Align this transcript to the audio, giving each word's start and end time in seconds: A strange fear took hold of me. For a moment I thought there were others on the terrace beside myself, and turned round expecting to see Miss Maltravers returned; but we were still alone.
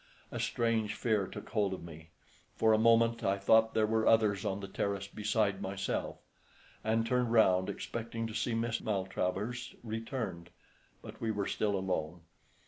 A 0.31 0.39
strange 0.39 0.95
fear 0.95 1.27
took 1.27 1.49
hold 1.49 1.75
of 1.75 1.83
me. 1.83 2.09
For 2.55 2.73
a 2.73 2.79
moment 2.79 3.23
I 3.23 3.37
thought 3.37 3.75
there 3.75 3.85
were 3.85 4.07
others 4.07 4.43
on 4.43 4.59
the 4.59 4.67
terrace 4.67 5.07
beside 5.07 5.61
myself, 5.61 6.17
and 6.83 7.05
turned 7.05 7.31
round 7.31 7.69
expecting 7.69 8.25
to 8.25 8.33
see 8.33 8.55
Miss 8.55 8.81
Maltravers 8.81 9.75
returned; 9.83 10.49
but 11.03 11.21
we 11.21 11.29
were 11.29 11.45
still 11.45 11.75
alone. 11.75 12.21